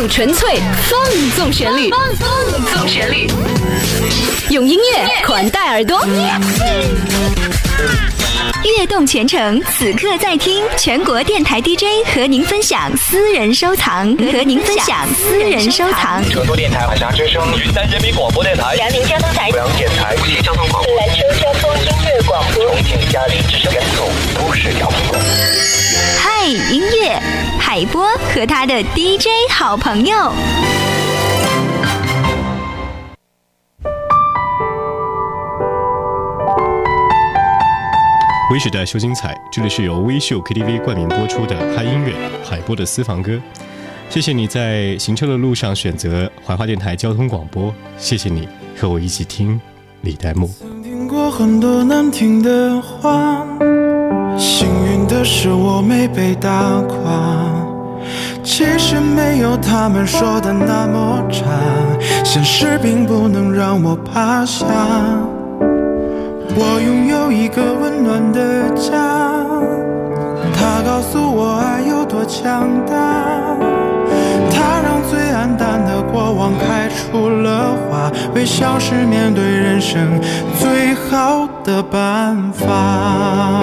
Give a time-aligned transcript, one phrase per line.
[0.00, 0.58] 用纯粹
[0.88, 0.98] 放
[1.36, 2.16] 纵旋律，放
[2.64, 3.30] 纵旋律，
[4.48, 6.02] 用音乐款待耳朵。
[8.64, 11.84] 悦动全程，此刻在听全国电台 DJ
[12.14, 16.26] 和您分享私人收藏，和您分享私人收藏。
[16.30, 25.59] 成都电台海峡之声，云南人民广播电台，辽宁交通台，阜阳电台，无锡交通广播，兰州交通音乐广播，重庆嘉陵之声，甘肃都市交通。
[26.42, 27.20] 嗨，音乐，
[27.58, 30.16] 海波和他的 DJ 好朋友。
[38.50, 43.38] 微时代秀精彩，这里是由微秀 KTV 冠名播出的嗨音乐海波的私房歌。
[44.08, 48.48] 谢谢你在行车的路上选择怀化电台交通广播，谢谢你
[48.80, 49.60] 和我一起听
[50.00, 50.48] 李代沫。
[50.58, 53.46] 曾听过很多难听的话，
[55.06, 56.50] 的是我没被打
[56.88, 56.96] 垮。
[58.42, 61.44] 其实没有他们说的那么差，
[62.24, 64.66] 现实并不能让我趴下。
[66.56, 68.90] 我拥有一个温暖的家，
[70.54, 72.94] 它告诉我爱有多强大，
[74.50, 80.18] 它让最黯淡的过往开出了花，微笑是面对人生
[80.58, 83.62] 最好的办法。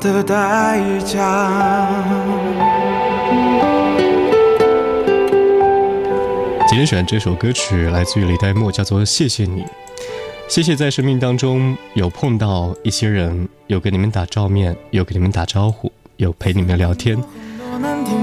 [0.00, 1.88] 的代价。
[6.68, 9.62] 今天选这首歌曲来自于李代沫，叫做《谢谢你》。
[10.48, 17.22] 谢谢在生命当中有碰到一些人，有给你们打照面，有给你们打招呼，有陪你们聊天。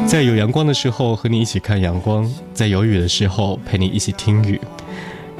[0.07, 4.59] 在有阳光的时候和你一起看阳光，在有雨的时候陪你一起听雨，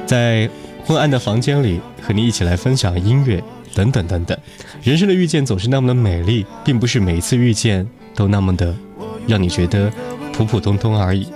[0.04, 0.48] 在
[0.84, 3.42] 昏暗的房间里和你一起来分享音乐，
[3.76, 4.36] 等等等等。
[4.82, 8.74] 人生的遇见总是那么的美丽，并不是每一次遇见都那么的
[9.26, 9.92] 让你觉得
[10.32, 11.28] 普普通通而已。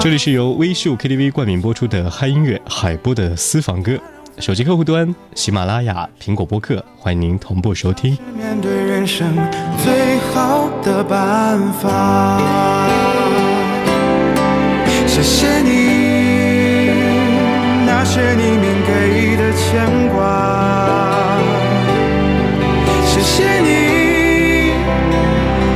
[0.00, 3.98] 这里是由微秀 KTV 冠名播出的嗨音乐海波的私房歌，
[4.38, 8.16] 手机客户端喜马拉雅、苹果播客，欢迎您同步收听。
[8.34, 9.34] 面对人生
[9.84, 12.40] 最好的办法。
[15.06, 16.90] 谢谢你，
[17.86, 19.82] 那些你铭给的牵
[20.14, 20.22] 挂。
[23.06, 24.70] 谢谢你，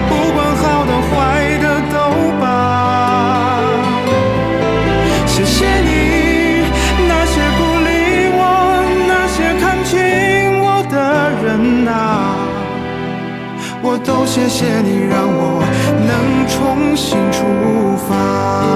[0.09, 1.11] 不管好的坏
[1.59, 1.97] 的都
[2.41, 2.45] 罢。
[5.27, 5.91] 谢谢你，
[7.09, 7.91] 那些鼓励
[8.39, 8.41] 我、
[9.09, 9.97] 那些看清
[10.61, 10.95] 我的
[11.43, 11.49] 人
[11.89, 11.93] 啊，
[13.83, 15.61] 我都谢谢你，让我
[16.07, 17.37] 能重新出
[18.09, 18.68] 发。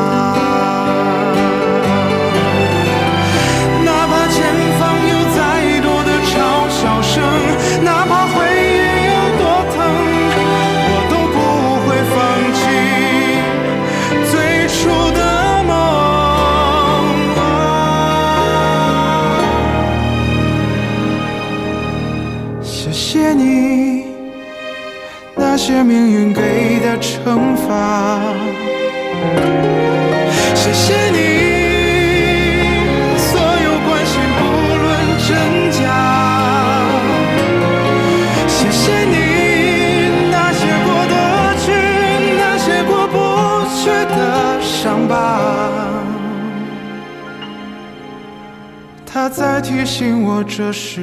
[49.15, 51.03] 它在提醒我，这是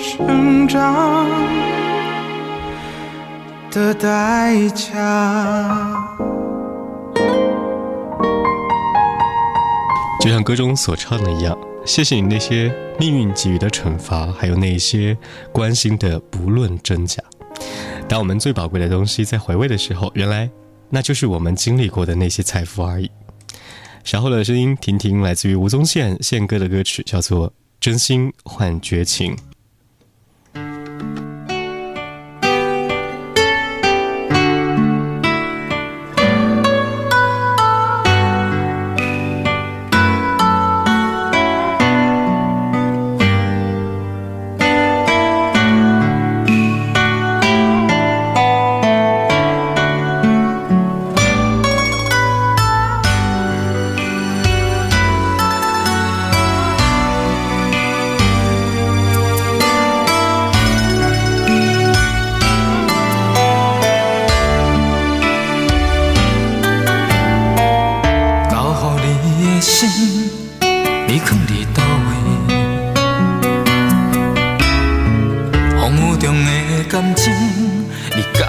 [0.00, 1.24] 成长
[3.70, 5.96] 的代价。
[10.20, 15.16] 就像歌中所唱的一样，谢谢你那些命运给予的惩罚，还有那些
[15.52, 17.22] 关心的不论真假。
[18.08, 20.50] 当我们最宝贵的东西在回味的时候，原来
[20.90, 23.08] 那就是我们经历过的那些财富而已。
[24.04, 27.48] 稍后的声音，婷婷来自于吴宗宪宪哥的歌曲，叫做
[27.80, 29.34] 《真心换绝情》。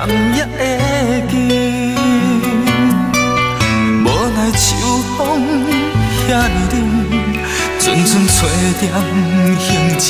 [0.07, 0.59] 你敢也会
[1.29, 1.33] 记？
[4.03, 4.65] 无奈秋
[5.17, 5.19] 风
[6.27, 6.75] 遐尼冷，
[7.79, 8.37] 阵阵吹
[8.79, 8.83] 点
[9.57, 9.65] 行
[9.97, 10.05] 情，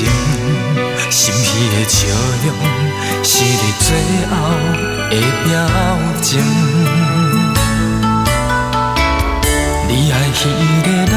[1.09, 1.97] 心稀的笑
[2.43, 2.47] 容，
[3.23, 3.87] 是你最
[4.29, 4.33] 后
[5.09, 5.13] 的
[5.45, 5.45] 表
[6.21, 6.29] 情。
[9.87, 10.39] 你爱彼
[10.83, 11.13] 个人。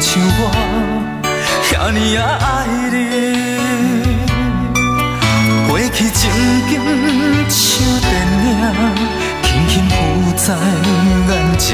[0.00, 0.40] 像我
[1.88, 2.94] 遐尼啊爱你，
[5.66, 6.30] 过去情
[6.68, 6.72] 景
[7.48, 7.58] 像
[8.00, 8.06] 电
[8.44, 8.46] 影，
[9.42, 9.96] 轻轻浮
[10.36, 10.54] 在
[11.28, 11.66] 眼前，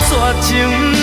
[0.00, 0.99] 绝情。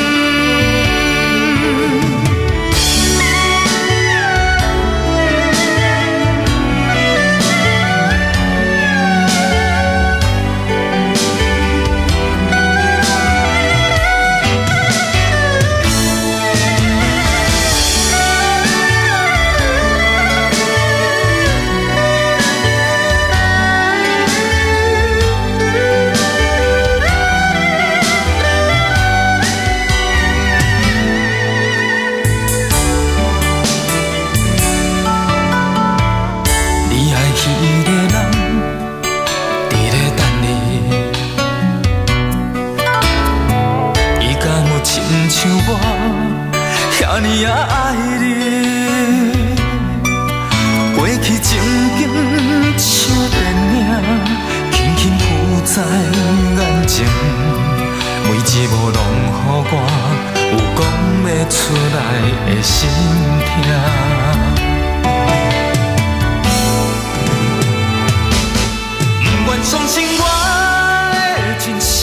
[47.19, 48.23] 那啊，爱你，
[50.95, 51.49] 过去曾
[51.97, 51.99] 经
[52.77, 52.87] 像
[53.31, 53.35] 电
[53.73, 53.75] 影，
[54.71, 55.25] 轻轻浮
[55.65, 56.95] 在眼前，
[58.23, 59.73] 每一幕拢予我
[60.51, 60.79] 有讲
[61.23, 61.57] 不出
[61.95, 61.97] 来
[62.45, 62.77] 的心
[63.47, 63.49] 痛。
[69.23, 70.21] 不愿相信我
[71.13, 71.15] 的
[71.65, 71.97] 真心，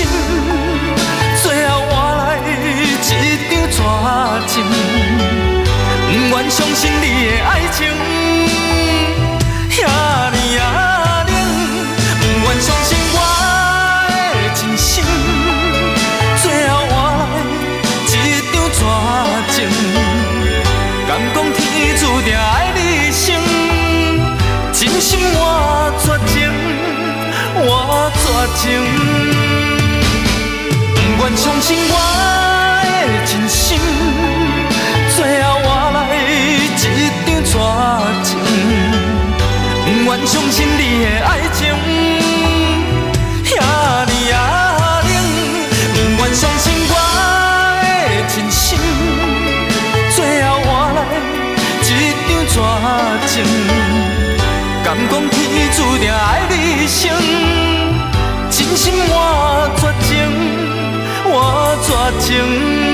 [1.41, 2.21] 最后换来
[2.51, 3.09] 一场
[3.39, 4.94] 绝情。
[6.35, 7.87] 不愿相信你的爱情，
[9.71, 13.17] 尼啊，不愿相信我
[14.57, 15.07] 的，
[16.43, 16.93] 最后换
[18.11, 18.43] 来一
[18.75, 18.77] 场
[19.47, 19.57] 绝情。
[21.07, 21.57] 敢讲天
[21.99, 22.43] 注定爱
[22.75, 22.79] 你，
[24.73, 25.39] 真心换
[26.27, 26.35] 情，
[27.55, 27.69] 换
[28.57, 28.61] 情。
[31.17, 32.34] 不愿相信我。
[54.85, 57.11] 敢讲天注定爱你一生？
[58.51, 60.13] 真心换绝情，
[61.25, 61.33] 换
[61.83, 61.89] 绝
[62.21, 62.94] 情。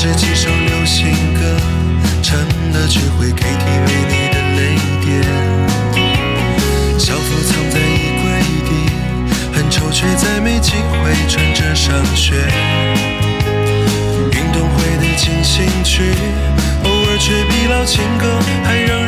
[0.00, 1.40] 十几首流行歌，
[2.22, 2.38] 成
[2.70, 5.10] 了聚会 KTV 里的泪点。
[6.96, 8.22] 校服藏在衣柜
[8.62, 8.70] 底，
[9.52, 12.36] 很丑却再没机会穿着上学。
[14.30, 16.14] 运动会的进行曲，
[16.84, 19.07] 偶尔却比老情歌还让人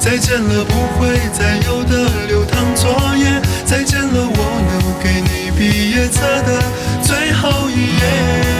[0.00, 4.38] 再见了不会再有的流淌作业，再见了我
[4.70, 6.62] 留给你毕业册的
[7.02, 8.57] 最后一页。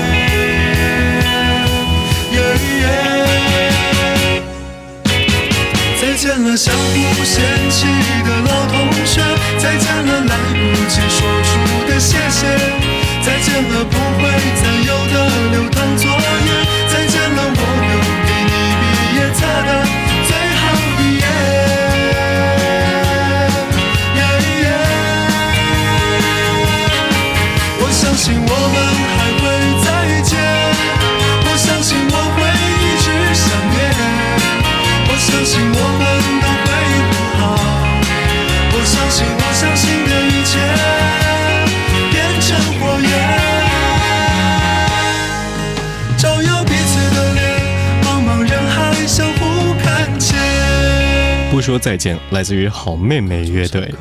[51.69, 53.95] 说再见，来自于好妹妹乐队。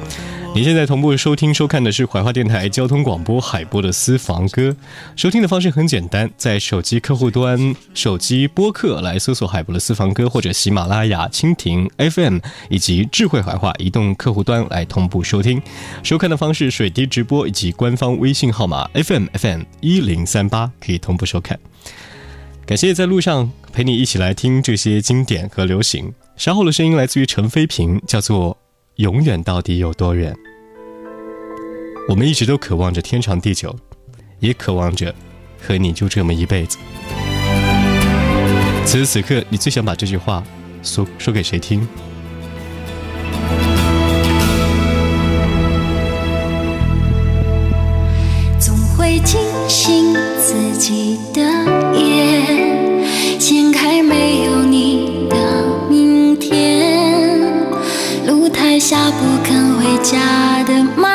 [0.55, 4.73] 你现在同步收听收看的是怀化电台交通广播海波的私房歌。
[5.17, 12.37] 收听的方式很简单，在手机客户端、手机播客来搜索海波的私房歌，或者喜马拉雅、蜻蜓 FM
[12.69, 15.61] 以及智慧怀化移动客户端来同步收听。
[16.03, 21.59] 收看的方式水滴直播以及官方微信号码 FM FM 一零三八可以同步收看。
[22.65, 26.13] 感谢在路上陪你一起来听这些经典和流行。
[26.37, 28.53] 稍后的声音来自于陈飞平，叫做
[28.97, 30.31] 《永远到底有多远》。
[32.07, 33.75] 我们一直都渴望着天长地久，
[34.39, 35.13] 也渴望着
[35.59, 36.77] 和你就这么一辈子。
[38.85, 40.43] 此时此刻，你最想把这句话
[40.83, 41.87] 说说给谁听？
[60.09, 61.06] 下的梦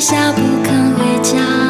[0.00, 1.63] 下不肯回家。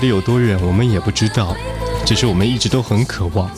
[0.00, 0.58] 底有多远？
[0.58, 1.56] 永远永远到底有多远，我们也不知道，
[2.04, 3.48] 只是我们一直都很渴望。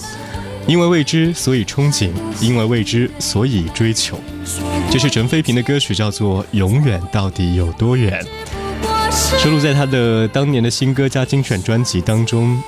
[0.67, 4.19] 因为未知，所以憧憬；因为未知，所以追求。
[4.91, 8.25] 这是陈飞平的歌曲，叫做《永远到底有多远》，
[9.43, 12.63] 收录在他的当年的新歌加精选专辑当中。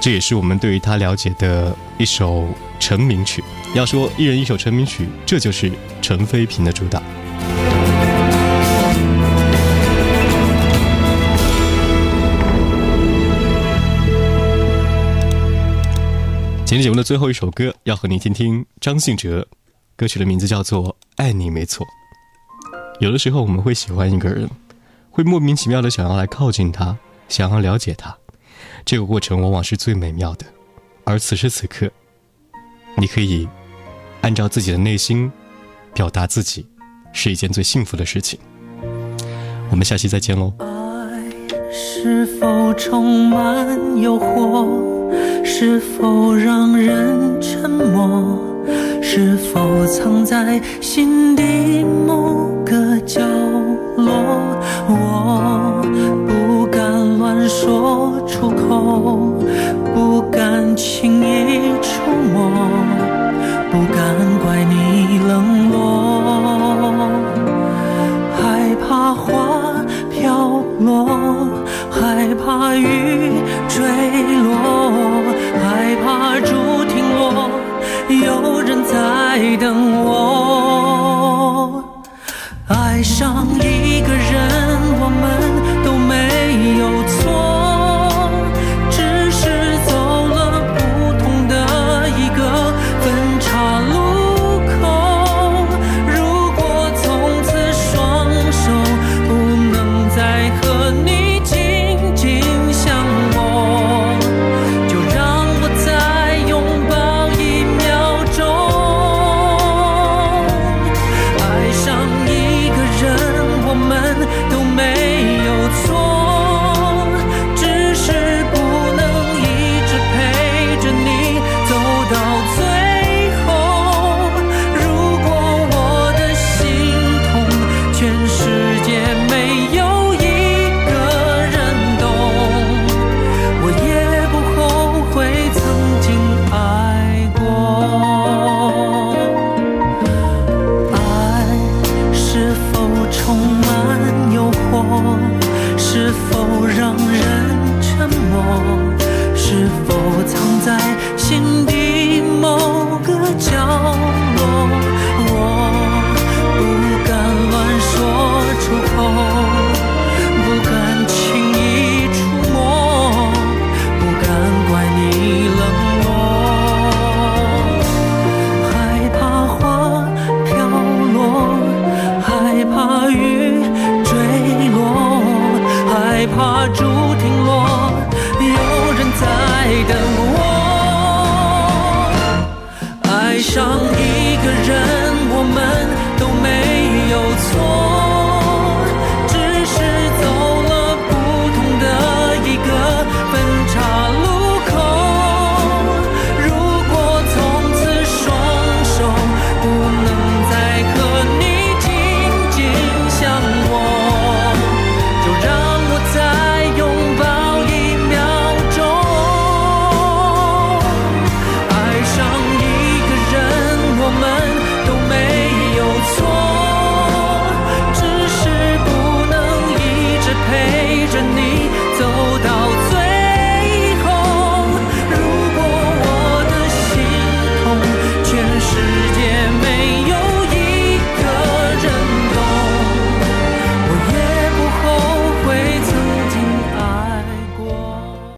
[0.00, 2.48] 这也是我们对于他了解的一首
[2.80, 3.42] 成名曲。
[3.74, 7.02] 要说一人一首成名曲，这就是陈飞平的主打。
[16.68, 19.48] 今天节目的最后一首歌，要和你听听张信哲，
[19.96, 20.84] 歌曲的名字叫做
[21.16, 21.86] 《爱你没错》。
[23.00, 24.46] 有的时候我们会喜欢一个人，
[25.10, 26.94] 会莫名其妙的想要来靠近他，
[27.26, 28.14] 想要了解他，
[28.84, 30.44] 这个过程往往是最美妙的。
[31.04, 31.90] 而此时此刻，
[32.98, 33.48] 你可以
[34.20, 35.32] 按照自己的内心
[35.94, 36.66] 表达自己，
[37.14, 38.38] 是一件最幸福的事情。
[39.70, 40.52] 我们下期再见喽。
[40.58, 44.97] 爱是否充满诱惑？
[45.50, 48.38] 是否让人沉默？
[49.00, 53.22] 是否藏在心底某个角
[53.96, 54.12] 落？
[54.86, 55.82] 我
[56.28, 59.32] 不敢乱说出口，
[59.94, 61.90] 不敢轻易触
[62.34, 62.50] 摸，
[63.72, 65.78] 不敢怪你冷落。
[68.36, 71.08] 害怕花飘落，
[71.90, 73.32] 害怕雨
[73.66, 73.82] 坠
[74.44, 74.77] 落，
[76.38, 77.50] 害怕竹停落，
[78.08, 80.37] 有人在等我。